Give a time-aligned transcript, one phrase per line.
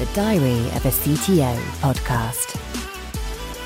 [0.00, 2.56] the Diary of a CTO podcast.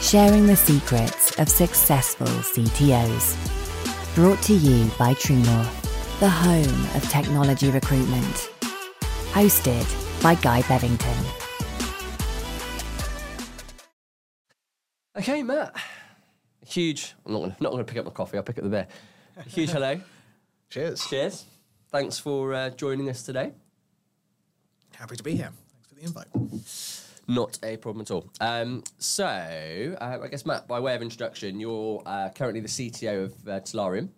[0.03, 3.37] Sharing the secrets of successful CTOs.
[4.17, 5.41] Brought to you by True
[6.19, 8.51] the home of technology recruitment.
[9.31, 9.87] Hosted
[10.25, 11.25] by Guy Bevington.
[15.17, 15.77] Okay, Matt.
[16.67, 17.15] Huge.
[17.25, 18.39] I'm not gonna, not to pick up my coffee.
[18.39, 18.89] I'll pick up the beer.
[19.47, 20.01] Huge hello.
[20.69, 21.07] Cheers.
[21.07, 21.45] Cheers.
[21.93, 23.53] Thanks for uh, joining us today.
[24.97, 25.53] Happy to be here.
[25.95, 26.27] For the invite.
[27.27, 28.29] Not a problem at all.
[28.41, 33.25] Um, so, uh, I guess, Matt, by way of introduction, you're uh, currently the CTO
[33.25, 34.11] of uh, Tallarium,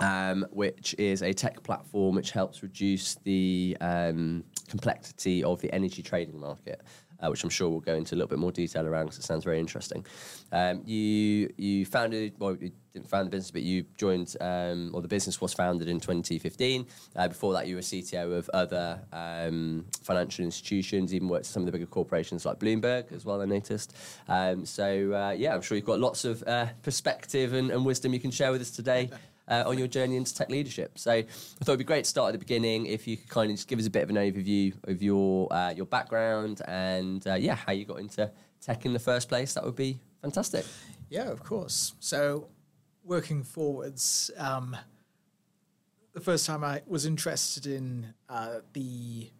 [0.00, 6.02] um, which is a tech platform which helps reduce the um, complexity of the energy
[6.02, 6.80] trading market.
[7.22, 9.24] Uh, which I'm sure we'll go into a little bit more detail around because it
[9.24, 10.04] sounds very interesting.
[10.50, 15.02] Um, you you founded, well, you didn't found the business, but you joined, um, or
[15.02, 16.86] the business was founded in 2015.
[17.16, 21.62] Uh, before that, you were CTO of other um, financial institutions, even worked at some
[21.62, 23.96] of the bigger corporations like Bloomberg as well, I noticed.
[24.28, 28.14] Um, so, uh, yeah, I'm sure you've got lots of uh, perspective and, and wisdom
[28.14, 29.10] you can share with us today.
[29.46, 30.98] Uh, on your journey into tech leadership.
[30.98, 33.50] So I thought it'd be great to start at the beginning if you could kind
[33.50, 37.26] of just give us a bit of an overview of your uh, your background and
[37.26, 38.30] uh, yeah, how you got into
[38.62, 39.52] tech in the first place.
[39.52, 40.64] That would be fantastic.
[41.10, 41.92] Yeah, of course.
[42.00, 42.48] So,
[43.04, 44.76] working forwards, um,
[46.12, 49.30] the first time I was interested in uh, the,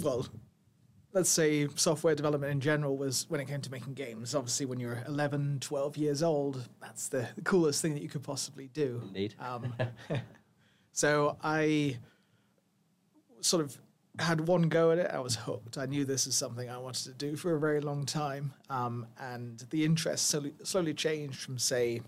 [0.00, 0.26] well,
[1.12, 4.34] let's say software development in general was when it came to making games.
[4.34, 8.68] Obviously, when you're 11, 12 years old, that's the coolest thing that you could possibly
[8.68, 9.00] do.
[9.06, 9.34] Indeed.
[9.40, 9.72] Um,
[10.92, 11.98] so I
[13.40, 13.78] sort of
[14.18, 15.10] had one go at it.
[15.12, 15.78] I was hooked.
[15.78, 18.52] I knew this is something I wanted to do for a very long time.
[18.70, 22.00] Um, and the interest slowly, slowly changed from, say,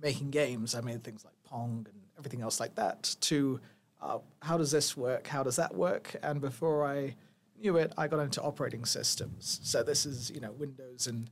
[0.00, 0.74] making games.
[0.74, 3.60] I made things like Pong and everything else like that to
[4.00, 5.26] uh, how does this work?
[5.26, 6.14] How does that work?
[6.22, 7.16] And before I
[7.60, 9.60] knew it, I got into operating systems.
[9.62, 11.30] So this is, you know, Windows and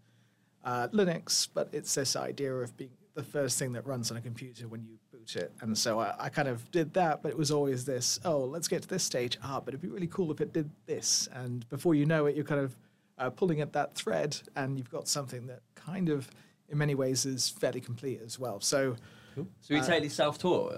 [0.65, 4.21] uh, Linux, but it's this idea of being the first thing that runs on a
[4.23, 4.99] computer when you
[5.37, 5.53] it.
[5.61, 8.69] And so I, I kind of did that, but it was always this, oh, let's
[8.69, 9.39] get to this stage.
[9.43, 11.29] Ah, but it'd be really cool if it did this.
[11.33, 12.77] And before you know it, you're kind of
[13.19, 16.29] uh, pulling at that thread and you've got something that kind of,
[16.69, 18.61] in many ways, is fairly complete as well.
[18.61, 18.97] So,
[19.37, 20.75] So you totally self-taught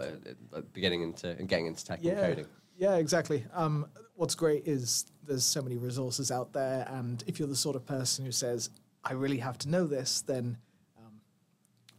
[0.53, 2.47] uh, beginning into and getting into tech and coding.
[2.76, 3.44] yeah, exactly.
[3.53, 7.76] Um, what's great is there's so many resources out there, and if you're the sort
[7.76, 8.71] of person who says,
[9.03, 10.59] "I really have to know this," then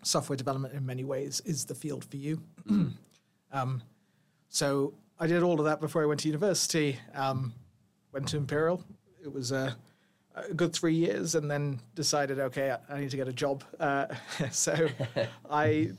[0.06, 2.42] software development, in many ways, is the field for you.
[3.52, 3.82] um,
[4.50, 7.00] so I did all of that before I went to university.
[7.14, 7.54] Um,
[8.12, 8.84] went to Imperial.
[9.24, 9.76] It was a,
[10.36, 13.64] a good three years, and then decided, okay, I, I need to get a job.
[13.80, 14.08] Uh,
[14.52, 14.88] so
[15.50, 15.92] I,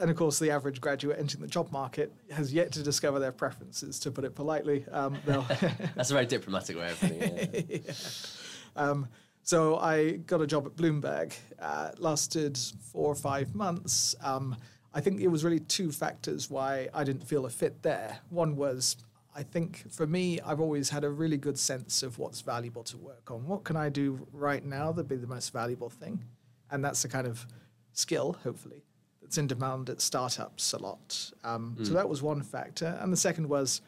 [0.00, 3.32] and of course, the average graduate entering the job market has yet to discover their
[3.32, 4.84] preferences, to put it politely.
[4.90, 7.84] Um, That's a very diplomatic way of putting it.
[7.86, 8.82] yeah.
[8.82, 9.08] um,
[9.42, 11.34] so I got a job at Bloomberg.
[11.58, 12.58] Uh, lasted
[12.92, 14.14] four or five months.
[14.22, 14.56] Um,
[14.94, 18.18] I think it was really two factors why I didn't feel a fit there.
[18.30, 18.96] One was
[19.34, 22.98] I think for me, I've always had a really good sense of what's valuable to
[22.98, 23.46] work on.
[23.46, 26.22] What can I do right now that'd be the most valuable thing?
[26.70, 27.46] And that's the kind of
[27.92, 28.84] skill, hopefully,
[29.22, 31.32] that's in demand at startups a lot.
[31.44, 32.98] Um, So that was one factor.
[33.00, 33.80] And the second was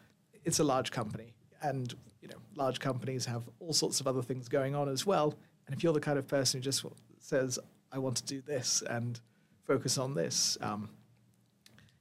[0.44, 1.34] it's a large company.
[1.62, 5.34] And, you know, large companies have all sorts of other things going on as well.
[5.66, 6.84] And if you're the kind of person who just
[7.18, 7.58] says,
[7.92, 9.18] I want to do this and
[9.64, 10.90] focus on this, um,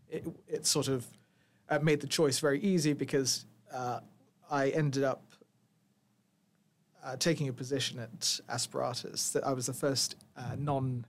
[0.09, 1.05] it, it sort of
[1.69, 3.99] uh, made the choice very easy because uh,
[4.51, 5.23] I ended up
[7.03, 9.31] uh, taking a position at Aspiratus.
[9.33, 11.05] That I was the first uh, non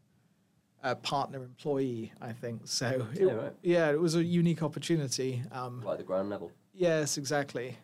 [0.83, 2.63] uh, partner employee, I think.
[2.65, 3.53] So it, Yeah, right.
[3.63, 5.43] yeah, it was a unique opportunity.
[5.53, 6.53] Um, Like the ground level.
[6.73, 7.77] Yes, exactly.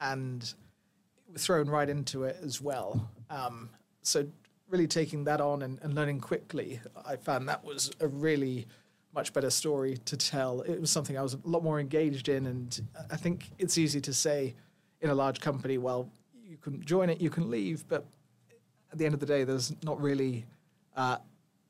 [0.00, 0.52] And
[1.36, 3.10] thrown right into it as well.
[3.30, 3.70] Um,
[4.06, 4.26] so
[4.68, 8.66] really taking that on and, and learning quickly, I found that was a really
[9.14, 10.60] much better story to tell.
[10.62, 12.80] It was something I was a lot more engaged in, and
[13.10, 14.54] I think it's easy to say
[15.00, 16.10] in a large company, well,
[16.44, 18.06] you can join it, you can leave, but
[18.92, 20.46] at the end of the day, there's not really
[20.96, 21.18] uh,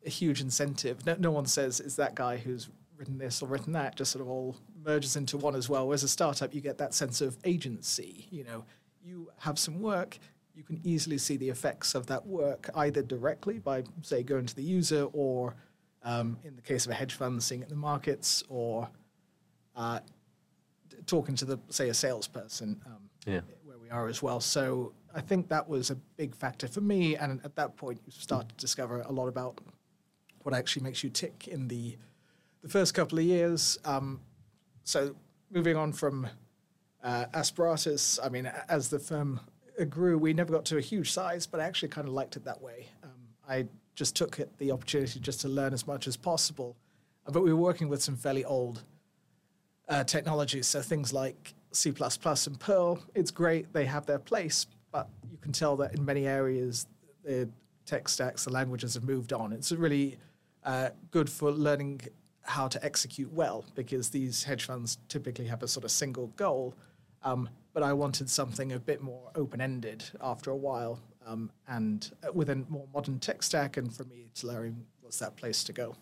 [0.05, 1.05] a huge incentive.
[1.07, 3.97] No, no one says it's that guy who's written this or written that.
[3.97, 5.87] Just sort of all merges into one as well.
[5.87, 8.27] Whereas a startup, you get that sense of agency.
[8.31, 8.65] You know,
[9.05, 10.19] you have some work.
[10.57, 14.57] You can easily see the effects of that work either directly by, say, going to
[14.57, 15.55] the user, or
[16.03, 18.89] um, in the case of a hedge fund, seeing it in the markets, or
[19.77, 20.01] uh,
[21.05, 22.81] talking to the, say, a salesperson.
[22.87, 23.41] Um, Yeah.
[23.65, 24.41] where we are as well.
[24.41, 27.17] So I think that was a big factor for me.
[27.17, 29.61] And at that point, you start to discover a lot about
[30.43, 31.97] what actually makes you tick in the
[32.63, 33.79] the first couple of years.
[33.85, 34.21] Um,
[34.85, 35.15] so
[35.51, 36.29] moving on from
[37.03, 39.39] Uh, Asperatus, I mean, as the firm
[39.85, 42.45] grew, we never got to a huge size, but I actually kind of liked it
[42.45, 42.89] that way.
[43.05, 43.11] Um,
[43.49, 46.77] I just took it the opportunity just to learn as much as possible.
[47.27, 48.83] Uh, But we were working with some fairly old
[49.89, 52.99] uh, technologies, so things like C++ and Perl.
[53.15, 56.87] It's great; they have their place, but you can tell that in many areas
[57.25, 57.49] the
[57.85, 59.53] tech stacks, the languages have moved on.
[59.53, 60.19] It's really
[60.65, 62.01] uh, good for learning
[62.43, 66.75] how to execute well because these hedge funds typically have a sort of single goal.
[67.23, 72.11] Um, but I wanted something a bit more open ended after a while um, and
[72.27, 73.77] uh, with a more modern tech stack.
[73.77, 75.95] And for me, Tallarium was that place to go.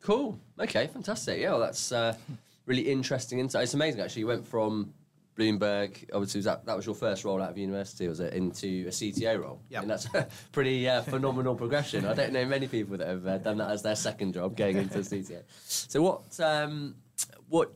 [0.00, 0.40] Cool.
[0.58, 1.40] Okay, fantastic.
[1.40, 2.16] Yeah, well, that's uh,
[2.66, 3.62] really interesting insight.
[3.62, 4.20] It's amazing, actually.
[4.22, 4.92] You went from
[5.38, 8.86] Bloomberg, obviously, was that, that was your first role out of university, was it, into
[8.88, 9.60] a CTO role?
[9.68, 9.82] Yeah.
[9.82, 12.06] And that's a pretty uh, phenomenal progression.
[12.06, 14.78] I don't know many people that have uh, done that as their second job, going
[14.78, 15.44] into CTO.
[15.64, 16.96] So, what um,
[17.48, 17.72] what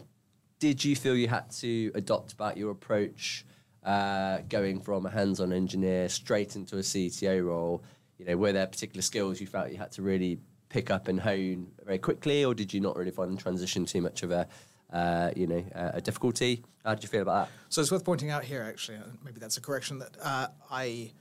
[0.58, 3.44] did you feel you had to adopt about your approach
[3.84, 7.82] uh, going from a hands-on engineer straight into a CTO role?
[8.18, 11.20] You know, were there particular skills you felt you had to really pick up and
[11.20, 14.46] hone very quickly, or did you not really find the transition too much of a
[14.92, 16.64] uh, you know a, a difficulty?
[16.84, 17.52] How did you feel about that?
[17.68, 21.12] So it's worth pointing out here, actually, maybe that's a correction, that uh, I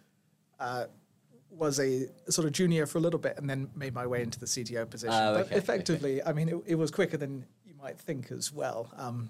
[0.59, 0.85] uh,
[1.51, 4.39] was a sort of junior for a little bit and then made my way into
[4.39, 5.15] the CTO position.
[5.15, 7.45] Oh, but okay, effectively, I mean, it, it was quicker than
[7.87, 8.89] might think as well.
[8.97, 9.29] Um,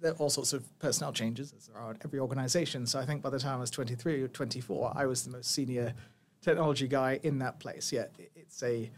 [0.00, 2.86] there are all sorts of personnel changes, as there are at every organization.
[2.86, 5.52] So I think by the time I was 23 or 24, I was the most
[5.52, 5.94] senior
[6.42, 7.92] technology guy in that place.
[7.92, 8.90] Yeah, it's a,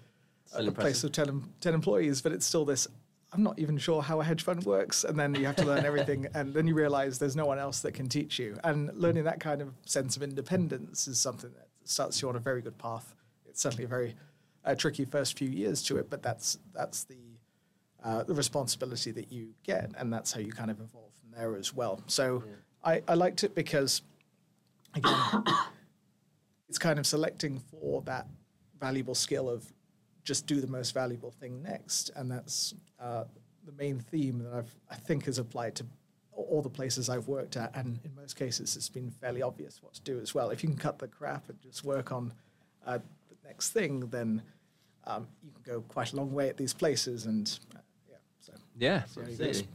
[0.54, 2.88] a place of 10, 10 employees, but it's still this.
[3.34, 5.84] I'm not even sure how a hedge fund works, and then you have to learn
[5.90, 8.58] everything, and then you realize there's no one else that can teach you.
[8.64, 12.40] And learning that kind of sense of independence is something that starts you on a
[12.40, 13.14] very good path.
[13.46, 14.14] It's certainly a very
[14.64, 17.31] uh, tricky first few years to it, but that's that's the
[18.04, 21.56] uh, the responsibility that you get, and that's how you kind of evolve from there
[21.56, 22.02] as well.
[22.06, 22.42] So
[22.84, 24.02] I, I liked it because,
[24.94, 25.44] again,
[26.68, 28.26] it's kind of selecting for that
[28.80, 29.72] valuable skill of
[30.24, 33.24] just do the most valuable thing next, and that's uh,
[33.66, 35.86] the main theme that I've I think has applied to
[36.32, 39.94] all the places I've worked at, and in most cases it's been fairly obvious what
[39.94, 40.50] to do as well.
[40.50, 42.32] If you can cut the crap and just work on
[42.86, 44.42] uh, the next thing, then
[45.06, 47.58] um, you can go quite a long way at these places, and
[48.78, 49.48] yeah, so Yeah, how it goes.
[49.48, 49.68] absolutely.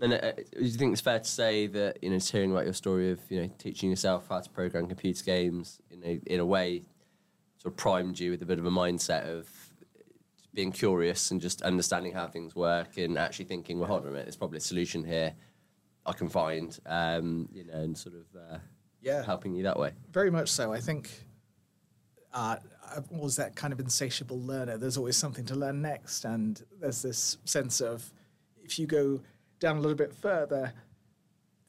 [0.00, 2.64] And uh, do you think it's fair to say that you know, just hearing about
[2.64, 6.40] your story of you know teaching yourself how to program computer games in a in
[6.40, 6.82] a way,
[7.58, 9.48] sort of primed you with a bit of a mindset of
[10.54, 14.10] being curious and just understanding how things work and actually thinking, well, hold on a
[14.10, 15.32] minute, there's probably a solution here
[16.04, 18.58] I can find, um, you know, and sort of uh,
[19.00, 19.22] Yeah.
[19.24, 19.92] helping you that way.
[20.10, 20.70] Very much so.
[20.72, 21.08] I think
[22.34, 22.56] uh,
[22.94, 24.76] I'm always that kind of insatiable learner.
[24.76, 28.12] There's always something to learn next, and there's this sense of
[28.72, 29.20] if you go
[29.60, 30.72] down a little bit further,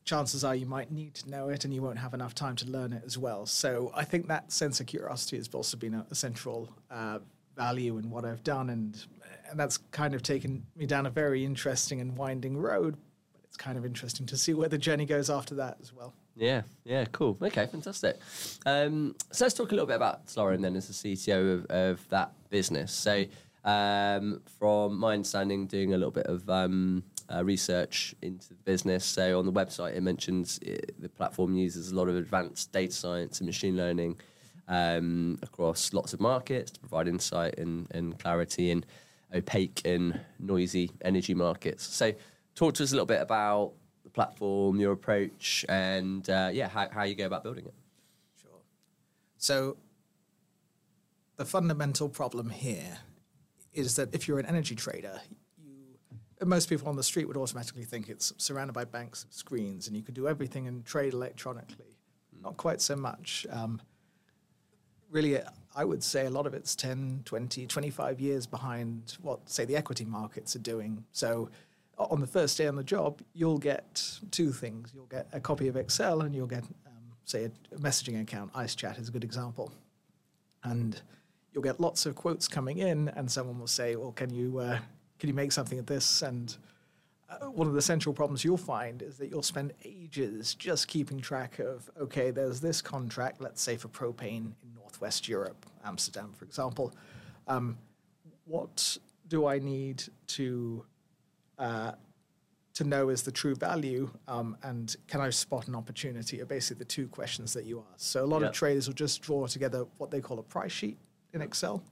[0.05, 2.65] chances are you might need to know it, and you won't have enough time to
[2.67, 3.45] learn it as well.
[3.45, 7.19] So I think that sense of curiosity has also been a, central uh,
[7.55, 9.05] value in what I've done, and
[9.49, 12.97] and that's kind of taken me down a very interesting and winding road.
[13.33, 16.13] But it's kind of interesting to see where the journey goes after that as well.
[16.35, 17.37] Yeah, yeah, cool.
[17.41, 18.17] Okay, fantastic.
[18.65, 22.09] Um, so let's talk a little bit about Slorin then as the CTO of, of
[22.09, 22.91] that business.
[22.91, 23.25] So,
[23.63, 29.05] um, from my understanding, doing a little bit of um, uh, research into the business.
[29.05, 32.93] So, on the website, it mentions it, the platform uses a lot of advanced data
[32.93, 34.17] science and machine learning
[34.67, 38.83] um, across lots of markets to provide insight and, and clarity in
[39.33, 41.83] opaque and noisy energy markets.
[41.83, 42.13] So,
[42.55, 46.89] talk to us a little bit about the platform, your approach, and uh, yeah, how,
[46.89, 47.73] how you go about building it.
[48.41, 48.51] Sure.
[49.37, 49.77] So
[51.37, 52.99] the fundamental problem here
[53.73, 55.19] is that if you're an energy trader,
[55.57, 59.87] you most people on the street would automatically think it's surrounded by banks of screens
[59.87, 61.97] and you could do everything and trade electronically.
[62.41, 63.45] Not quite so much.
[63.49, 63.81] Um,
[65.09, 65.39] really,
[65.75, 69.75] I would say a lot of it's 10, 20, 25 years behind what, say, the
[69.75, 71.05] equity markets are doing.
[71.11, 71.49] So
[71.97, 74.91] on the first day on the job, you'll get two things.
[74.93, 78.51] You'll get a copy of Excel and you'll get, um, say, a messaging account.
[78.53, 79.71] IceChat is a good example.
[80.63, 81.01] And
[81.53, 84.79] you'll get lots of quotes coming in, and someone will say, "Well, can you uh,
[85.19, 86.55] can you make something of this?" And
[87.29, 91.19] uh, one of the central problems you'll find is that you'll spend ages just keeping
[91.19, 96.45] track of, okay, there's this contract, let's say for propane in Northwest Europe, Amsterdam, for
[96.45, 96.93] example.
[97.47, 97.77] Um,
[98.45, 98.97] what
[99.29, 100.85] do I need to
[101.57, 101.93] uh,
[102.73, 106.41] to know is the true value, um, and can I spot an opportunity?
[106.41, 107.99] Are basically the two questions that you ask.
[108.11, 108.49] So a lot Yep.
[108.49, 110.97] of traders will just draw together what they call a price sheet
[111.33, 111.83] in Excel,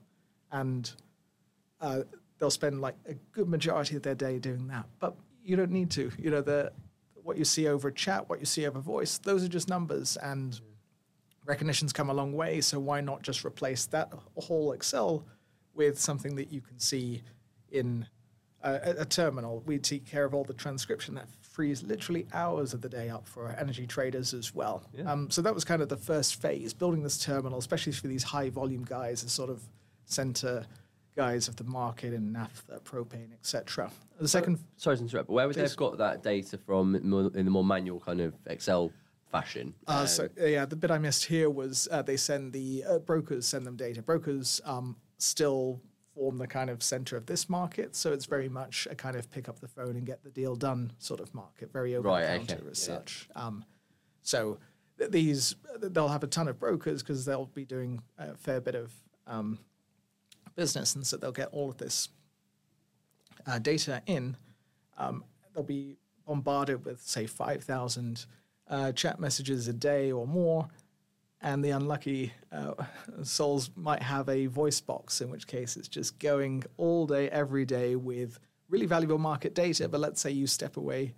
[0.50, 0.90] and
[1.80, 2.02] uh,
[2.38, 4.86] they'll spend like a good majority of their day doing that.
[4.98, 6.10] But you don't need to.
[6.18, 6.72] You know, the
[7.22, 10.60] what you see over chat, what you see over voice, those are just numbers, and
[11.44, 12.60] recognition's come a long way.
[12.60, 15.24] So why not just replace that whole Excel
[15.74, 17.22] with something that you can see
[17.70, 18.06] in
[18.62, 19.62] a, a terminal?
[19.66, 23.26] We take care of all the transcription that frees literally hours of the day up
[23.28, 24.82] for energy traders as well.
[24.94, 25.10] Yeah.
[25.10, 28.22] Um, so that was kind of the first phase, building this terminal, especially for these
[28.22, 29.62] high volume guys, as sort of
[30.06, 30.64] center
[31.14, 33.90] guys of the market in naphtha, propane, etc.
[34.18, 37.44] The second, Sorry to interrupt, but where would they have got that data from in
[37.44, 38.90] the more manual kind of Excel
[39.30, 39.74] fashion?
[39.86, 42.84] uh, Um, so uh, yeah, the bit I missed here was uh, they send the
[42.88, 44.00] uh, brokers send them data.
[44.00, 45.82] Brokers um, still
[46.14, 49.30] form the kind of center of this market, so it's very much a kind of
[49.30, 52.22] pick up the phone and get the deal done sort of market, very over Right,
[52.26, 52.94] the okay, counter as yeah.
[52.94, 53.28] such.
[53.34, 53.64] Um,
[54.22, 54.58] so
[54.98, 58.74] th- these they'll have a ton of brokers because they'll be doing a fair bit
[58.74, 58.92] of
[59.26, 59.58] um,
[60.54, 62.08] business, and so they'll get all of this
[63.46, 64.36] uh, data in.
[64.98, 68.26] Um, they'll be bombarded with say five thousand
[68.68, 70.68] uh, chat messages a day or more,
[71.42, 72.74] and the unlucky uh,
[73.22, 77.64] souls might have a voice box, in which case it's just going all day, every
[77.64, 79.88] day with really valuable market data.
[79.88, 81.14] But let's say you step away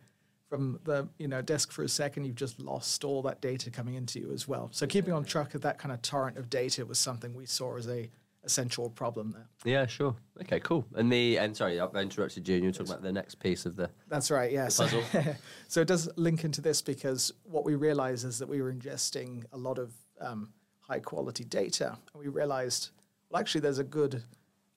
[0.48, 3.94] from the you know desk for a second, you've just lost all that data coming
[3.94, 4.68] into you as well.
[4.72, 7.76] So keeping on track of that kind of torrent of data was something we saw
[7.76, 8.10] as a
[8.44, 9.48] essential problem there.
[9.64, 10.14] yeah, sure.
[10.42, 10.86] Okay, cool.
[10.94, 12.56] And the and sorry, I've interrupted you.
[12.56, 13.90] and You were talking about the next piece of the.
[14.08, 14.78] That's right, yes.
[14.78, 15.02] puzzle.
[15.68, 19.44] so it does link into this because what we realized is that we were ingesting
[19.52, 21.97] a lot of um, high quality data.
[22.12, 22.90] And we realized,
[23.28, 24.23] well, actually, there's a good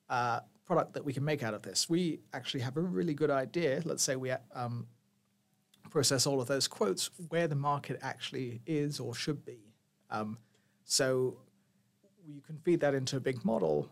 [0.08, 1.88] uh, product that we can make out of this.
[1.88, 3.82] We actually have a really good idea.
[3.84, 4.86] Let's say we um,
[5.90, 9.58] process all of those quotes where the market actually is or should be.
[10.10, 10.38] Um,
[10.84, 11.38] so
[12.26, 13.88] you can feed that into a big model,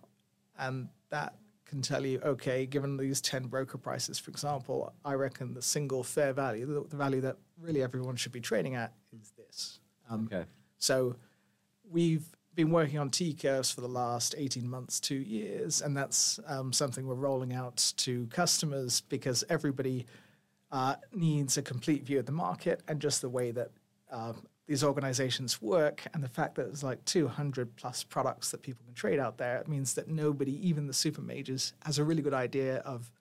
[0.59, 1.35] and that
[1.67, 6.03] can tell you, okay, given these 10 broker prices, for example, I reckon the single
[6.03, 9.81] fair value, the, the value that really everyone should be trading at, is this.
[10.09, 10.47] Um, Okay.
[10.79, 11.17] So
[11.91, 12.25] we've
[12.55, 16.73] been working on T curves for the last 18 months, two years, and that's um,
[16.73, 20.07] something we're rolling out to customers because everybody
[20.73, 23.71] uh, needs a complete view of the market and just the way that
[24.11, 28.85] um, these organizations work and the fact that there's like 200 plus products that people
[28.85, 32.23] can trade out there it means that nobody even the super majors has a really
[32.23, 33.13] good idea of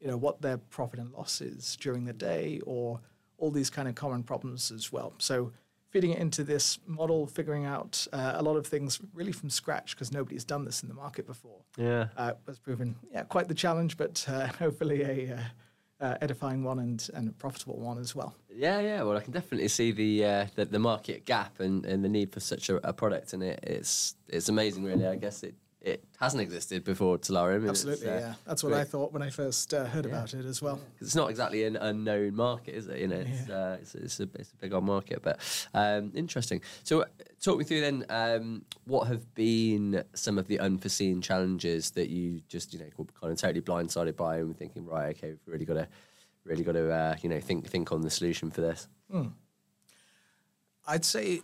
[0.00, 3.00] you know what their profit and loss is during the day or
[3.42, 5.14] all these kind of common problems as well.
[5.18, 5.52] So
[5.92, 9.94] feeding it into this model figuring out uh, a lot of things really from scratch
[9.94, 12.08] because nobody's done this in the market before Yeah.
[12.16, 15.40] uh, has proven yeah quite the challenge but uh, hopefully a uh,
[16.04, 19.02] uh, edifying one and, and a profitable one as well Yeah, yeah.
[19.04, 22.32] Well, I can definitely see the uh, the, the market gap and, and the need
[22.32, 25.06] for such a, a product, and it, it's it's amazing, really.
[25.06, 25.54] I guess it,
[25.84, 27.16] it hasn't existed before
[27.64, 28.34] it's, Absolutely, uh, yeah.
[28.46, 28.82] That's what great.
[28.82, 30.80] I thought when I first uh, heard about it as well.
[31.00, 33.00] It's not exactly an unknown market, is it?
[33.00, 35.40] You know, it's, uh, it's, it's, a, it's a big old market, but
[35.74, 36.60] um, interesting.
[36.84, 37.06] So, uh,
[37.40, 38.06] talk me through then.
[38.10, 43.32] Um, what have been some of the unforeseen challenges that you just you know kind
[43.32, 45.88] of totally blindsided by and thinking, right, okay, we've really got to,
[46.44, 48.86] really got to, uh, you know, think think on the solution for this.
[50.86, 51.42] I'd say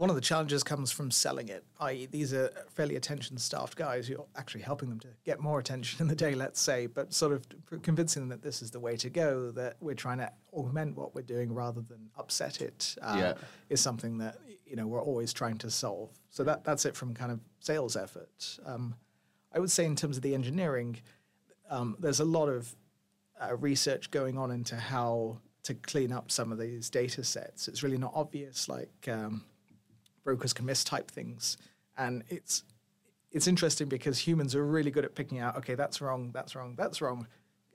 [0.00, 4.08] one of the challenges comes from selling it, i.e., these are fairly attention staffed guys.
[4.08, 7.32] You're actually helping them to get more attention in the day, let's say, but sort
[7.34, 7.46] of
[7.82, 11.14] convincing them that this is the way to go, that we're trying to augment what
[11.14, 13.34] we're doing rather than upset it, uh, Yeah.
[13.68, 16.08] is something that you know we're always trying to solve.
[16.30, 18.58] So that that's it from kind of sales effort.
[18.64, 18.94] Um,
[19.52, 20.96] I would say in terms of the engineering,
[21.68, 22.74] um, there's a lot of
[23.38, 27.68] uh, research going on into how to clean up some of these data sets.
[27.68, 29.44] It's really not obvious, like um,
[30.24, 31.56] brokers can mistype things,
[31.96, 32.64] and it's
[33.32, 36.74] it's interesting because humans are really good at picking out, okay, that's wrong, that's wrong,
[36.76, 37.26] that's wrong.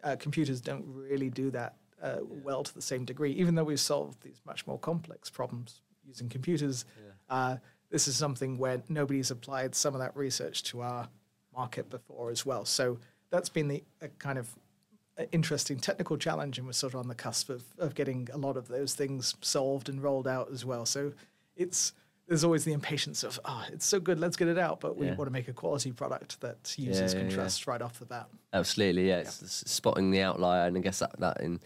[0.04, 3.80] Uh, computers don't really do that uh, well to the same degree, even though we've
[3.80, 6.86] solved these much more complex problems using computers.
[7.30, 7.56] Uh,
[7.90, 11.08] this is something where nobody's applied some of that research to our
[11.56, 12.66] market before as well.
[12.66, 13.00] So
[13.30, 14.50] that's been the a kind of
[15.18, 18.38] uh, interesting technical challenge, and we're sort of on the cusp of, of getting a
[18.38, 20.86] lot of those things solved and rolled out as well.
[20.86, 21.14] So
[21.56, 21.94] it's
[22.28, 25.06] there's always the impatience of, ah, it's so good, let's get it out, but we
[25.08, 25.16] Yeah.
[25.16, 28.06] want to make a quality product that users Yeah, can yeah, trust right off the
[28.06, 28.28] bat.
[28.54, 29.20] Absolutely, yeah.
[29.20, 31.60] It's, spotting the outlier, and I guess that that in,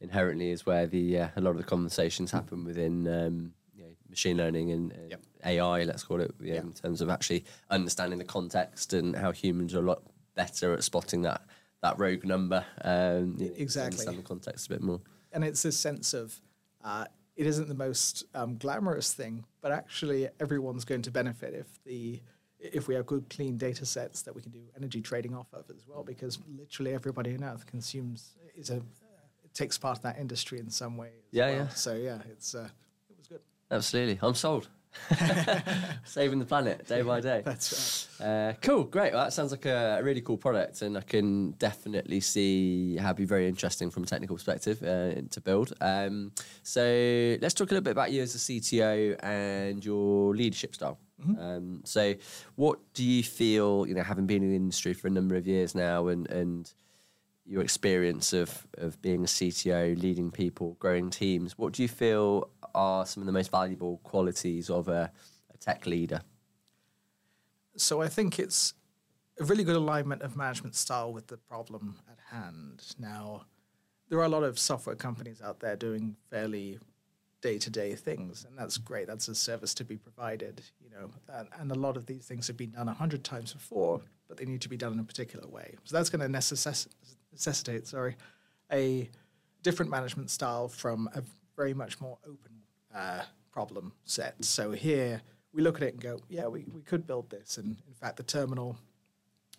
[0.00, 3.90] inherently is where the uh, a lot of the conversations happen within um, you know,
[4.08, 5.22] machine learning and uh, Yep.
[5.46, 9.80] AI, let's call it, in terms of actually understanding the context and how humans are
[9.80, 10.02] a lot
[10.34, 11.42] better at spotting that
[11.82, 12.64] that rogue number.
[12.82, 13.92] Um, you know, to Exactly.
[14.06, 15.00] Understand the context a bit more.
[15.32, 16.40] and it's this sense of
[16.84, 17.06] uh,
[17.36, 22.20] it isn't the most um, glamorous thing, but actually everyone's going to benefit if the
[22.58, 25.64] if we have good clean data sets that we can do energy trading off of
[25.68, 28.80] as well, because literally everybody on earth consumes is a
[29.54, 31.10] takes part in that industry in some way.
[31.30, 31.54] Yeah, well.
[31.56, 31.68] yeah.
[31.68, 32.68] So yeah, it's uh,
[33.08, 33.40] it was good.
[33.70, 34.18] Absolutely.
[34.22, 34.68] I'm sold.
[36.04, 37.42] Saving the planet day by day.
[37.44, 38.26] That's right.
[38.26, 39.12] Uh, cool, great.
[39.12, 43.16] Well, that sounds like a, really cool product, and I can definitely see how it'd
[43.16, 45.72] be very interesting from a technical perspective uh, to build.
[45.80, 46.32] Um,
[46.62, 50.98] so let's talk a little bit about you as a CTO and your leadership style.
[51.38, 52.14] Um, so,
[52.56, 53.86] what do you feel?
[53.86, 56.72] You know, having been in the industry for a number of years now, and and
[57.46, 61.56] your experience of of being a CTO, leading people, growing teams.
[61.56, 65.10] What do you feel are some of the most valuable qualities of a,
[65.52, 66.20] a tech leader?
[67.76, 68.74] So I think it's
[69.40, 72.82] a really good alignment of management style with the problem at hand.
[72.98, 73.46] Now,
[74.08, 76.78] there are a lot of software companies out there doing fairly
[77.40, 79.06] day-to-day things, and that's great.
[79.06, 81.10] That's a service to be provided, you know.
[81.28, 84.36] And, and a lot of these things have been done a hundred times before, but
[84.36, 85.74] they need to be done in a particular way.
[85.84, 86.88] So that's going to necess-
[87.32, 88.16] necessitate, sorry,
[88.72, 89.10] a
[89.62, 91.22] different management style from a
[91.56, 92.52] very much more open
[92.94, 93.22] uh,
[93.52, 94.44] problem set.
[94.44, 95.22] So here
[95.52, 97.58] we look at it and go, yeah, we, we could build this.
[97.58, 98.76] And in fact, the terminal,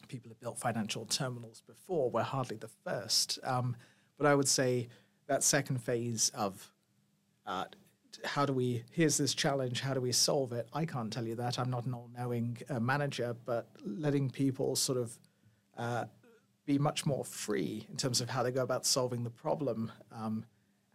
[0.08, 2.10] people have built financial terminals before.
[2.10, 3.40] We're hardly the first.
[3.44, 3.76] Um,
[4.18, 4.90] but I would say
[5.28, 6.72] that second phase of
[7.46, 7.66] uh,
[8.24, 10.68] how do we, here's this challenge, how do we solve it?
[10.74, 11.60] I can't tell you that.
[11.60, 15.18] I'm not an all knowing uh, manager, but letting people sort of
[15.78, 16.06] uh,
[16.66, 20.46] be much more free in terms of how they go about solving the problem um,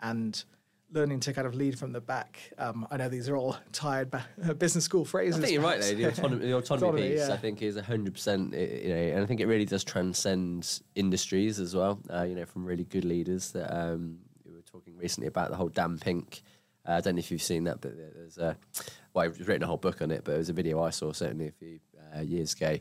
[0.00, 0.44] and
[0.92, 2.38] learning to kind of lead from the back.
[2.58, 4.26] Um, I know these are all tired ba-
[4.58, 5.38] business school phrases.
[5.38, 5.94] I think you're right though.
[5.94, 7.34] The autonomy, the autonomy, Autonomy, piece, yeah.
[7.34, 8.52] I think, is hundred percent.
[8.52, 12.00] You know, and I think it really does transcend industries as well.
[12.12, 13.52] Uh, you know, from really good leaders.
[13.52, 16.42] That um, we were talking recently about the whole Dan Pink.
[16.86, 18.56] Uh, I don't know if you've seen that, but there's a
[19.14, 20.24] well, I've written a whole book on it.
[20.24, 21.80] But it was a video I saw certainly a few
[22.16, 22.78] uh, years ago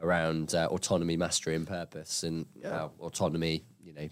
[0.00, 4.08] around uh, autonomy, mastery, and purpose, and how autonomy, you know,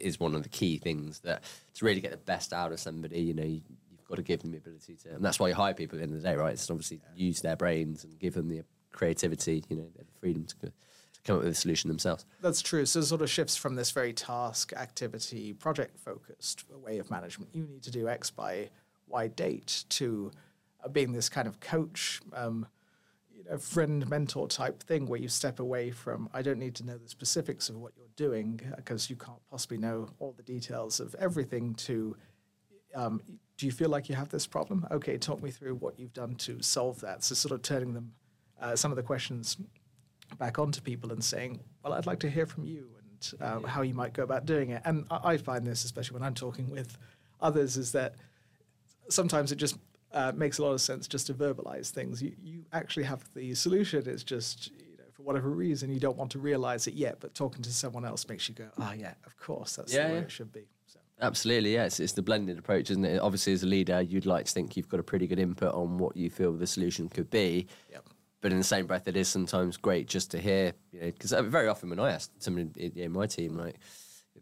[0.00, 3.20] is one of the key things that to really get the best out of somebody,
[3.20, 5.54] you know, you, you've got to give them the ability to, and that's why you
[5.54, 6.52] hire people at the end of the day, right?
[6.52, 10.56] It's obviously use their brains and give them the creativity, you know, the freedom to,
[10.66, 10.72] to
[11.24, 12.24] come up with a solution themselves.
[12.40, 12.86] That's true.
[12.86, 17.50] So it sort of shifts from this very task, activity, project focused way of management.
[17.54, 18.70] You need to do X by
[19.08, 20.30] Y date to
[20.84, 22.66] uh, being this kind of coach, um,
[23.34, 26.86] you know, friend mentor type thing where you step away from, I don't need to
[26.86, 31.00] know the specifics of what you're doing because you can't possibly know all the details
[31.00, 32.14] of everything to
[32.94, 33.22] um,
[33.56, 34.86] do you feel like you have this problem?
[34.90, 37.22] Okay, talk me through what you've done to solve that.
[37.24, 38.12] So, sort of turning them,
[38.60, 39.56] uh, some of the questions
[40.38, 43.82] back onto people and saying, well, I'd like to hear from you and uh, how
[43.82, 44.82] you might go about doing it.
[44.84, 46.98] And I, I find this, especially when I'm talking with
[47.40, 48.14] others, is that
[49.08, 49.76] sometimes it just
[50.12, 52.22] uh, makes a lot of sense just to verbalize things.
[52.22, 54.08] You, you actually have the solution.
[54.08, 54.72] It's just,
[55.20, 58.26] for whatever reason, you don't want to realize it yet, but talking to someone else
[58.28, 60.24] makes you go, oh, yeah, of course, that's Yeah, the way yeah.
[60.24, 60.66] it should be.
[60.86, 60.98] So.
[61.20, 61.84] Absolutely, yeah.
[61.84, 63.18] It's, it's the blended approach, isn't it?
[63.20, 65.98] Obviously, as a leader, you'd like to think you've got a pretty good input on
[65.98, 67.66] what you feel the solution could be.
[67.90, 68.04] Yep.
[68.40, 71.32] But in the same breath, it is sometimes great just to hear, you know, because
[71.32, 73.78] uh, very often when I ask someone in, in my team, like,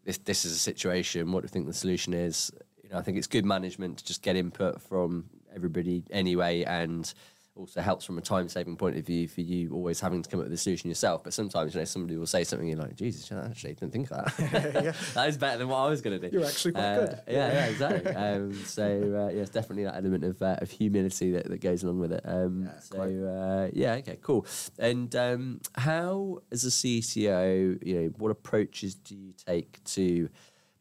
[0.04, 2.52] this, this is a situation, what do you think the solution is?
[2.84, 7.12] You know, I think it's good management to just get input from everybody anyway, and
[7.58, 10.40] also helps from a time saving point of view for you always having to come
[10.40, 11.24] up with a solution yourself.
[11.24, 14.10] But sometimes, you know, somebody will say something, you're like, Jesus, I actually didn't think
[14.10, 14.94] of that.
[15.14, 16.36] that is better than what I was going to do.
[16.36, 17.20] You're actually quite Uh, good.
[17.28, 18.12] Yeah, yeah, exactly.
[18.14, 21.82] um, so uh, yeah, it's definitely that element of, uh, of humility that, that goes
[21.82, 22.22] along with it.
[22.24, 24.46] Um, Yeah, so uh, yeah, okay, cool.
[24.78, 30.28] And um, how, as a CTO, you know, what approaches do you take to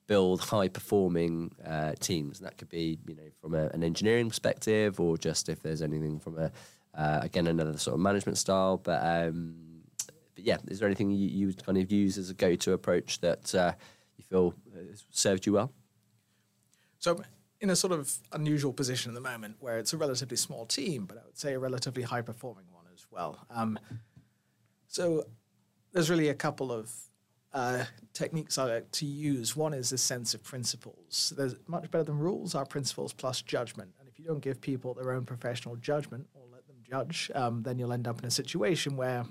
[0.08, 2.40] build high performing uh, teams?
[2.40, 5.82] And that could be, you know, from a, an engineering perspective, or just if there's
[5.82, 6.52] anything from a
[6.94, 8.78] uh, again another sort of management style.
[8.78, 9.56] But um,
[10.36, 12.74] but yeah, is there anything you, you would kind of use as a go to
[12.74, 13.74] approach that uh,
[14.18, 15.72] you feel has served you well?
[17.00, 17.22] So
[17.60, 21.06] in a sort of unusual position at the moment where it's a relatively small team,
[21.06, 23.46] but I would say a relatively high performing one as well.
[23.50, 23.80] Um,
[24.88, 25.26] so
[25.92, 26.92] there's really a couple of
[27.54, 29.56] uh, techniques I like to use.
[29.56, 31.34] One is a sense of principles.
[31.36, 33.92] There's much better than rules are principles plus judgment.
[34.00, 37.64] And if you don't give people their own professional judgment or let them judge, um,
[37.64, 39.26] then you'll end up in a situation where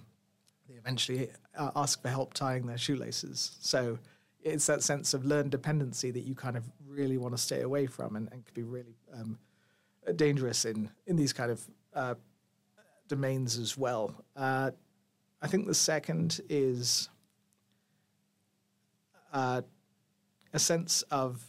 [0.69, 3.57] they eventually uh, ask for help tying their shoelaces.
[3.61, 3.99] So
[4.43, 7.87] it's that sense of learned dependency that you kind of really want to stay away
[7.87, 9.39] from and, and could be really um,
[10.15, 12.15] dangerous in, in these kind of uh,
[13.09, 14.15] domains as well.
[14.35, 14.71] Uh,
[15.43, 17.09] I think the second is
[19.37, 19.61] uh,
[20.53, 21.45] a sense of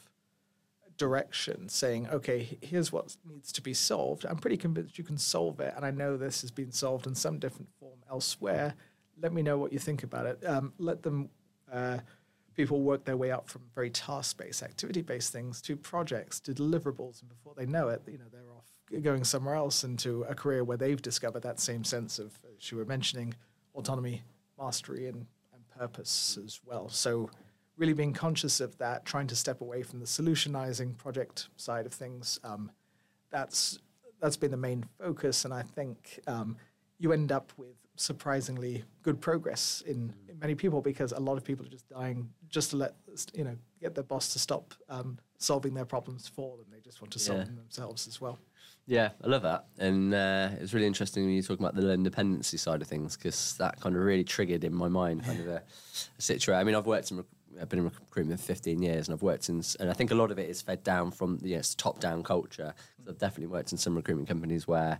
[0.97, 4.25] direction, saying, okay, here's what needs to be solved.
[4.25, 7.15] I'm pretty convinced you can solve it, and I know this has been solved in
[7.15, 8.73] some different form elsewhere.
[9.21, 10.45] Let me know what you think about it.
[10.45, 11.29] Um, let them,
[11.71, 11.99] uh,
[12.55, 17.29] people work their way up from very task-based, activity-based things to projects, to deliverables, and
[17.29, 18.65] before they know it, you know, they're off
[19.01, 22.77] going somewhere else into a career where they've discovered that same sense of, as you
[22.77, 23.33] were mentioning,
[23.75, 24.23] autonomy,
[24.59, 26.89] mastery, and, and purpose as well.
[26.89, 27.29] So,
[27.77, 31.93] really being conscious of that, trying to step away from the solutionizing project side of
[31.93, 32.39] things.
[32.43, 32.71] Um,
[33.29, 33.79] that's
[34.19, 36.57] that's been the main focus, and I think um,
[36.97, 41.43] you end up with surprisingly good progress in, in, many people because a lot of
[41.43, 42.93] people are just dying just to let
[43.33, 46.67] you know get their boss to stop um, solving their problems for them.
[46.71, 47.45] They just want to solve yeah.
[47.45, 48.39] them themselves as well.
[48.85, 52.57] Yeah, I love that, and uh, it's really interesting when you talk about the independency
[52.57, 55.61] side of things because that kind of really triggered in my mind kind of a,
[56.17, 56.59] a situation.
[56.59, 57.17] I mean, I've worked in
[57.61, 60.15] I've been in recruitment for 15 years and I've worked in, and I think a
[60.15, 62.73] lot of it is fed down from the yes, top down culture.
[63.07, 64.99] I've definitely worked in some recruitment companies where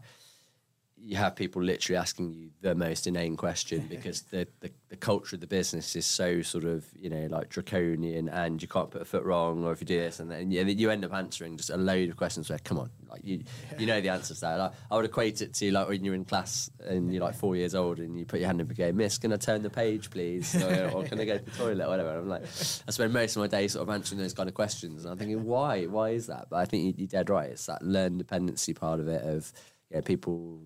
[0.99, 5.35] you have people literally asking you the most inane question because the, the, the, culture
[5.35, 9.01] of the business is so sort of you know like draconian and you can't put
[9.01, 11.69] a foot wrong or if you do this and then you end up answering just
[11.69, 13.43] a load of questions where come on like you
[13.77, 16.25] you know the answers there like, I would equate it to like when you're in
[16.25, 18.91] class and you're like four years old and you put your hand up and go
[18.91, 20.55] miss can I turn the page please?
[20.55, 22.17] Or, or can I go to the toilet or whatever?
[22.17, 25.05] I'm like I spend most of my day sort of answering those kind of questions
[25.05, 25.85] and I'm thinking why?
[25.85, 26.47] Why is that?
[26.49, 27.51] But I think you're dead right.
[27.51, 29.51] It's that learn dependency part of it of
[29.91, 30.59] yeah people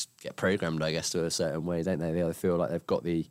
[0.00, 2.12] just get programmed, I guess, to a certain way, don't they?
[2.12, 3.26] They feel like they've got the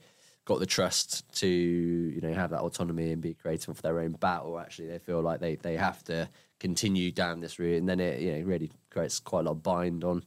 [0.45, 4.13] got the trust to you know have that autonomy and be creative for their own
[4.13, 6.29] bat, or actually they feel like they they have to
[6.60, 9.63] continue down this route, and then it you know really creates quite a lot of
[9.63, 10.23] bind on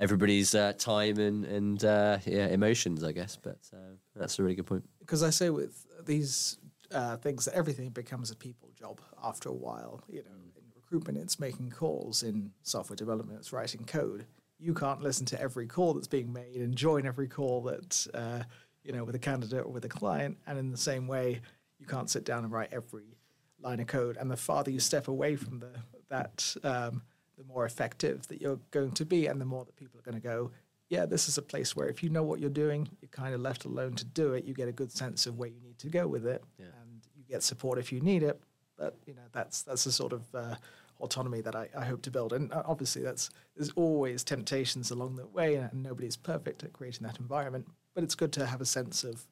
[0.00, 3.36] everybody's uh, time and and uh, yeah emotions, I guess.
[3.36, 4.84] But uh, that's a really good point.
[5.00, 6.58] Because I say with these
[6.92, 10.02] uh, things everything becomes a people job after a while.
[10.08, 12.22] You know, in recruitment, it's making calls.
[12.22, 14.26] In software development, it's writing code
[14.64, 18.42] you can't listen to every call that's being made and join every call that uh,
[18.82, 20.38] you know with a candidate or with a client.
[20.46, 21.42] And in the same way
[21.78, 23.18] you can't sit down and write every
[23.60, 24.16] line of code.
[24.16, 25.70] And the farther you step away from the
[26.08, 27.02] that um,
[27.36, 30.20] the more effective that you're going to be and the more that people are going
[30.20, 30.50] to go
[30.90, 33.40] yeah this is a place where if you know what you're doing you're kind of
[33.40, 34.44] left alone to do it.
[34.44, 36.66] You get a good sense of where you need to go with it yeah.
[36.82, 38.40] and you get support if you need it.
[38.76, 40.56] But you know that's that's a sort of uh,
[41.04, 42.32] autonomy that I, I hope to build.
[42.32, 47.06] And uh, obviously, that's there's always temptations along the way, and nobody's perfect at creating
[47.06, 47.68] that environment.
[47.94, 49.26] But it's good to have a sense of,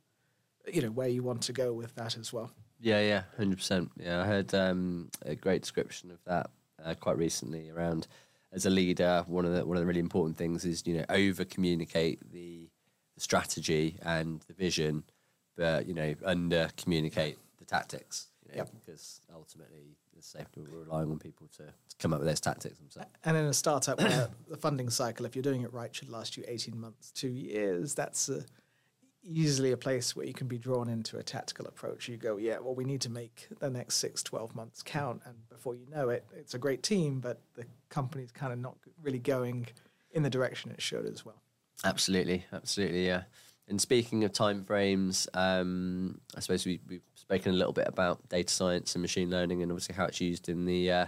[0.72, 2.52] you know, where you want to go with that as well.
[2.80, 3.90] Yeah, yeah, hundred percent.
[3.98, 6.50] Yeah, I heard um, a great description of that
[6.84, 8.06] uh, quite recently around
[8.52, 9.24] as a leader.
[9.26, 12.68] One of the one of the really important things is you know over communicate the,
[13.14, 15.04] the strategy and the vision,
[15.56, 18.28] but you know under communicate the tactics.
[18.44, 18.70] You know, yep.
[18.74, 23.10] Because ultimately, safe to relying on people to, to come up with those tactics themselves.
[23.24, 26.36] And in a startup where the funding cycle, if you're doing it right, should last
[26.36, 28.44] you 18 months, two years, that's a,
[29.24, 32.08] easily a place where you can be drawn into a tactical approach.
[32.08, 35.22] You go, yeah, well, we need to make the next six, 12 months count.
[35.24, 38.76] And before you know it, it's a great team, but the company's kind of not
[39.00, 39.68] really going
[40.12, 41.42] in the direction it should as well.
[41.84, 43.22] Absolutely, absolutely, yeah.
[43.72, 48.52] And speaking of timeframes, um, I suppose we, we've spoken a little bit about data
[48.52, 51.06] science and machine learning, and obviously how it's used in the uh,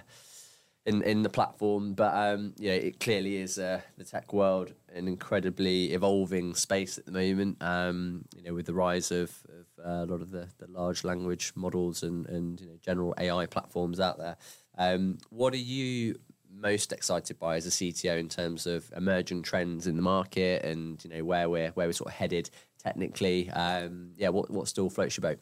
[0.87, 1.93] in in the platform.
[1.93, 7.05] But um, yeah, it clearly is uh, the tech world an incredibly evolving space at
[7.05, 7.59] the moment.
[7.61, 11.05] Um, you know, with the rise of, of uh, a lot of the, the large
[11.05, 14.39] language models and and you know, general AI platforms out there.
[14.79, 16.19] Um, what are you
[16.65, 21.05] most excited by as a CTO in terms of emerging trends in the market and
[21.05, 22.51] you know where we're where we're sort of headed
[22.83, 23.51] technically?
[23.51, 25.39] Um, yeah, what what still floats your boat?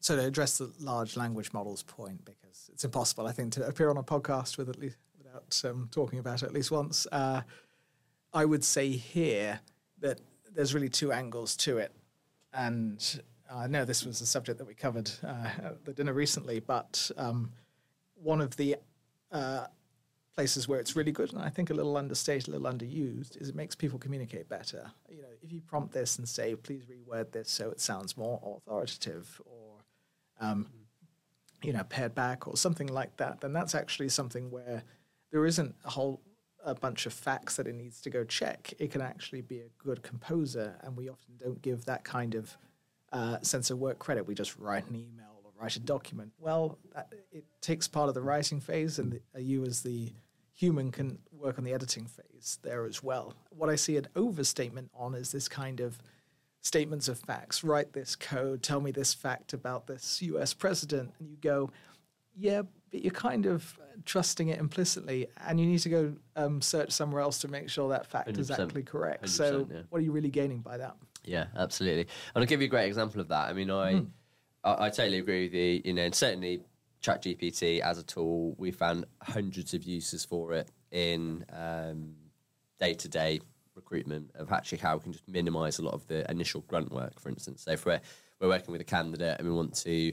[0.00, 3.88] So to address the large language models point, because it's impossible, I think, to appear
[3.88, 7.06] on a podcast with at least without um, talking about it at least once.
[7.12, 7.42] Uh,
[8.32, 9.60] I would say here
[10.00, 10.20] that
[10.54, 11.92] there's really two angles to it,
[12.52, 16.60] and I know this was a subject that we covered uh, at the dinner recently,
[16.60, 17.52] but um,
[18.14, 18.76] one of the
[19.34, 19.66] uh,
[20.34, 23.50] places where it's really good, and I think a little understated, a little underused, is
[23.50, 24.90] it makes people communicate better.
[25.08, 28.40] You know, if you prompt this and say, "Please reword this so it sounds more
[28.42, 29.80] authoritative," or
[30.40, 30.68] um,
[31.62, 34.82] you know, pared back or something like that, then that's actually something where
[35.30, 36.22] there isn't a whole
[36.64, 38.72] a bunch of facts that it needs to go check.
[38.78, 42.56] It can actually be a good composer, and we often don't give that kind of
[43.12, 44.26] uh, sense of work credit.
[44.26, 45.33] We just write an email
[45.64, 46.32] write a document.
[46.38, 50.12] Well, that, it takes part of the writing phase, and the, uh, you as the
[50.52, 53.34] human can work on the editing phase there as well.
[53.50, 55.98] What I see an overstatement on is this kind of
[56.60, 57.64] statements of facts.
[57.64, 61.70] Write this code, tell me this fact about this US president, and you go,
[62.36, 66.92] yeah, but you're kind of trusting it implicitly, and you need to go um, search
[66.92, 69.28] somewhere else to make sure that fact is actually correct.
[69.28, 69.80] So, yeah.
[69.88, 70.94] what are you really gaining by that?
[71.24, 72.02] Yeah, absolutely.
[72.34, 73.48] And I'll give you a great example of that.
[73.48, 73.94] I mean, I.
[73.94, 74.08] Mm
[74.64, 75.82] I, I totally agree with you.
[75.84, 76.62] You know, and certainly
[77.02, 81.44] ChatGPT as a tool, we found hundreds of uses for it in
[82.80, 83.40] day to day
[83.74, 87.18] recruitment of actually how we can just minimize a lot of the initial grunt work,
[87.20, 87.62] for instance.
[87.62, 88.00] So if we're,
[88.40, 90.12] we're working with a candidate and we want to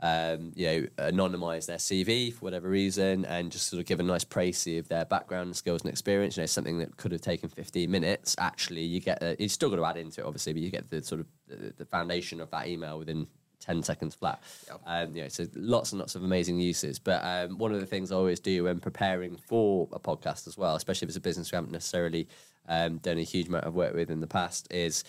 [0.00, 4.02] um, you know, anonymize their CV for whatever reason and just sort of give a
[4.02, 6.36] nice précis of their background, skills, and experience.
[6.36, 8.36] You know, something that could have taken 15 minutes.
[8.38, 10.90] Actually, you get a, you still got to add into it, obviously, but you get
[10.90, 13.26] the sort of the, the foundation of that email within
[13.64, 14.42] 10 seconds flat.
[14.68, 14.80] Yep.
[14.86, 16.98] Um, you know, so lots and lots of amazing uses.
[16.98, 20.58] But um, one of the things I always do when preparing for a podcast as
[20.58, 22.28] well, especially if it's a business we haven't necessarily
[22.68, 25.04] um, done a huge amount of work with in the past, is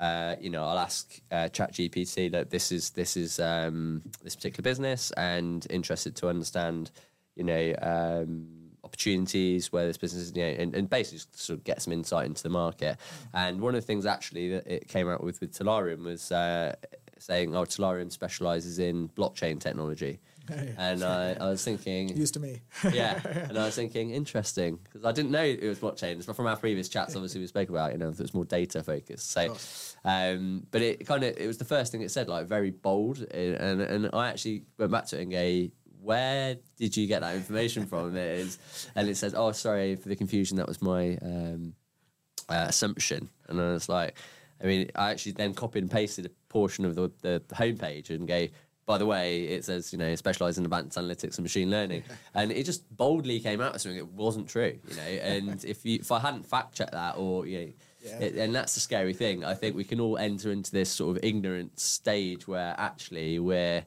[0.00, 4.62] uh, you know, I'll ask uh, ChatGPT that this is this is um, this particular
[4.62, 6.90] business and interested to understand,
[7.36, 11.64] you know, um, opportunities where this business is, you know, and, and basically sort of
[11.64, 12.96] get some insight into the market.
[13.34, 16.76] And one of the things actually that it came out with with Tallarium was uh,
[17.20, 20.20] saying, "Oh, Tallarium specializes in blockchain technology."
[20.78, 22.60] And I, I was thinking, used to me.
[22.92, 26.24] yeah, and I was thinking, interesting, because I didn't know it was blockchain.
[26.24, 28.82] But from our previous chats, obviously we spoke about, you know, it was more data
[28.82, 29.30] focused.
[29.30, 29.56] So,
[30.04, 33.18] um, but it kind of it was the first thing it said, like very bold,
[33.18, 35.68] and and I actually went back to it and go,
[36.02, 38.16] where did you get that information from?
[38.16, 38.58] it is,
[38.94, 40.56] and it says, oh, sorry for the confusion.
[40.56, 41.74] That was my um,
[42.48, 44.16] uh, assumption, and I was like.
[44.62, 48.28] I mean, I actually then copied and pasted a portion of the, the, homepage and
[48.28, 48.46] go,
[48.84, 52.02] by the way, it says, you know, specialize in advanced analytics and machine learning.
[52.34, 55.02] and it just boldly came out as something that wasn't true, you know.
[55.02, 58.18] And if you, if I hadn't fact checked that or, you know, yeah.
[58.18, 59.44] It, and that's the scary thing.
[59.44, 63.84] I think we can all enter into this sort of ignorant stage where actually we're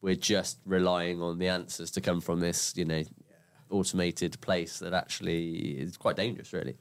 [0.00, 3.02] we're just relying on the answers to come from this, you know,
[3.68, 6.76] automated place that actually is quite dangerous, really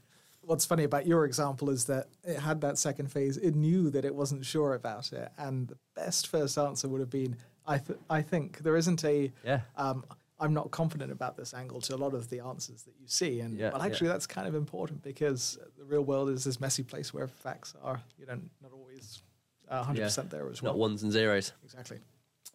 [0.45, 3.37] what's funny about your example is that it had that second phase.
[3.37, 7.09] It knew that it wasn't sure about it, and the best first answer would have
[7.09, 10.05] been, "I th- I think there isn't a yeah." Um,
[10.39, 13.39] I'm not confident about this angle to a lot of the answers that you see,
[13.39, 14.13] and yeah, well, actually, yeah.
[14.13, 18.01] that's kind of important because the real world is this messy place where facts are,
[18.17, 19.21] you know, not always
[19.67, 20.73] 100 uh, percent there as well.
[20.73, 21.53] Not ones and zeros.
[21.63, 21.99] Exactly.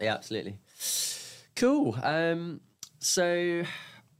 [0.00, 0.58] Yeah, absolutely.
[1.56, 1.96] Cool.
[2.02, 2.60] Um,
[2.98, 3.62] so,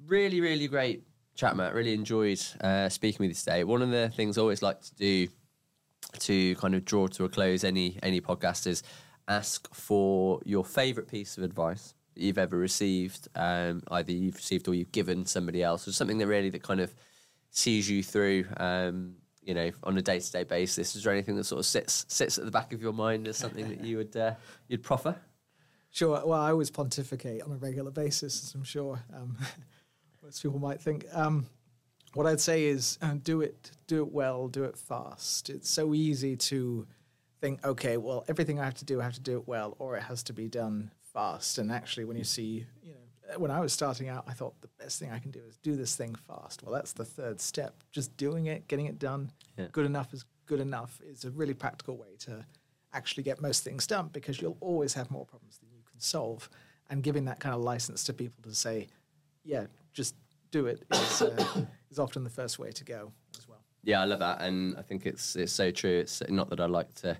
[0.06, 1.04] really, really great
[1.38, 1.72] chat, Matt.
[1.72, 3.64] Really enjoyed uh, speaking with you today.
[3.64, 5.28] One of the things I always like to do
[6.18, 8.82] to kind of draw to a close any any podcast is
[9.28, 14.66] ask for your favourite piece of advice that you've ever received, um, either you've received
[14.68, 16.92] or you've given somebody else, or something that really that kind of
[17.50, 18.44] sees you through.
[18.56, 22.36] Um, you know, on a day-to-day basis, is there anything that sort of sits sits
[22.36, 24.34] at the back of your mind as something that you would uh,
[24.66, 25.16] you'd proffer?
[25.90, 26.20] Sure.
[26.26, 29.38] Well, I always pontificate on a regular basis, as I'm sure um,
[30.28, 31.06] most people might think.
[31.14, 31.46] Um,
[32.12, 35.48] what I'd say is uh, do it, do it well, do it fast.
[35.48, 36.86] It's so easy to
[37.40, 39.96] think, okay, well, everything I have to do, I have to do it well, or
[39.96, 41.56] it has to be done fast.
[41.56, 44.68] And actually, when you see, you know, when I was starting out, I thought the
[44.78, 46.62] best thing I can do is do this thing fast.
[46.62, 47.82] Well, that's the third step.
[47.90, 49.68] Just doing it, getting it done, yeah.
[49.72, 52.44] good enough is good enough is a really practical way to
[52.92, 56.50] actually get most things done because you'll always have more problems than you can solve.
[56.90, 58.88] And giving that kind of license to people to say,
[59.48, 59.66] yeah,
[59.98, 60.14] just
[60.52, 63.64] do it is, uh, is often the first way to go as well.
[63.82, 65.98] Yeah, I love that, and I think it's it's so true.
[65.98, 67.16] It's not that I like to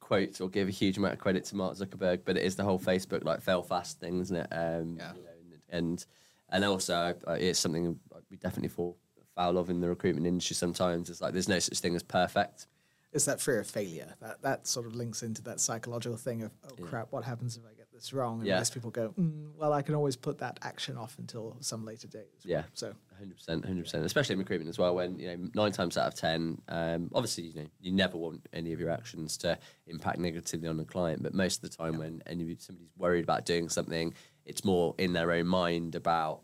[0.00, 2.64] quote or give a huge amount of credit to Mark Zuckerberg, but it is the
[2.64, 4.48] whole Facebook like fail fast thing, isn't it?
[4.50, 5.12] Um, yeah.
[5.14, 6.06] You know, and
[6.48, 7.98] and also it's something
[8.30, 8.96] we definitely fall
[9.34, 10.54] foul of in the recruitment industry.
[10.54, 12.66] Sometimes it's like there's no such thing as perfect.
[13.12, 16.52] It's that fear of failure that that sort of links into that psychological thing of
[16.64, 16.86] oh yeah.
[16.86, 18.44] crap, what happens if I get this wrong.
[18.44, 18.58] Yeah.
[18.58, 22.08] most people go, mm, well, I can always put that action off until some later
[22.08, 22.28] date.
[22.44, 22.56] yeah.
[22.56, 22.64] Well.
[22.74, 22.94] So.
[23.22, 24.94] 100%, 100%, especially in recruitment as well.
[24.94, 28.44] When you know nine times out of ten, um, obviously you know you never want
[28.52, 31.92] any of your actions to impact negatively on the client, but most of the time
[31.92, 31.98] yeah.
[32.00, 34.14] when any somebody's worried about doing something,
[34.44, 36.40] it's more in their own mind about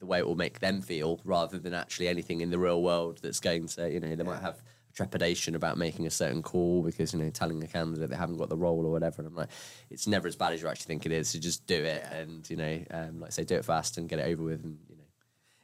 [0.00, 3.20] the way it will make them feel rather than actually anything in the real world
[3.22, 4.60] that's going to you know they might have
[4.98, 8.48] trepidation about making a certain call because you know telling a candidate they haven't got
[8.48, 9.22] the role or whatever.
[9.22, 9.50] And I'm like,
[9.90, 11.28] it's never as bad as you actually think it is.
[11.28, 14.08] So just do it, and you know, um, like I say, do it fast and
[14.08, 15.02] get it over with, and you know.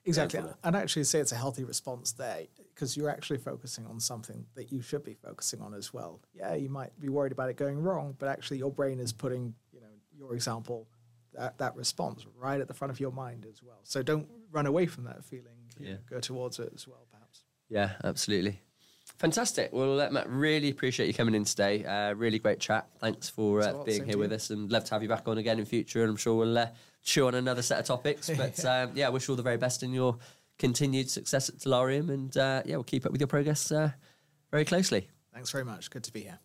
[0.07, 2.43] Exactly, I'd actually say it's a healthy response there
[2.73, 6.21] because you're actually focusing on something that you should be focusing on as well.
[6.33, 9.55] Yeah, you might be worried about it going wrong, but actually your brain is putting,
[9.73, 10.87] you know, your example,
[11.33, 13.81] that, that response right at the front of your mind as well.
[13.83, 15.57] So don't run away from that feeling.
[15.81, 15.93] Yeah.
[15.93, 17.45] Know, go towards it as well, perhaps.
[17.71, 18.61] Yeah, absolutely.
[19.17, 19.71] Fantastic.
[19.73, 21.85] Well, uh, Matt, really appreciate you coming in today.
[21.85, 22.89] Uh, really great chat.
[22.99, 25.59] Thanks for uh, being here with us, and love to have you back on again
[25.59, 26.03] in future.
[26.03, 26.67] And I'm sure we'll uh,
[27.03, 28.29] chew on another set of topics.
[28.37, 30.19] But um, yeah, wish you all the very best in your
[30.59, 33.93] continued success at Tallarium, and uh, yeah, we'll keep up with your progress uh,
[34.51, 35.09] very closely.
[35.33, 35.91] Thanks very much.
[35.91, 36.39] Good to be here.